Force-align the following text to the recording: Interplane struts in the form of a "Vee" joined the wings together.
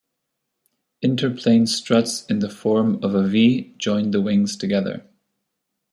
Interplane 1.05 1.67
struts 1.67 2.25
in 2.25 2.39
the 2.39 2.49
form 2.49 3.03
of 3.03 3.13
a 3.13 3.21
"Vee" 3.27 3.75
joined 3.77 4.15
the 4.15 4.21
wings 4.21 4.57
together. 4.57 5.05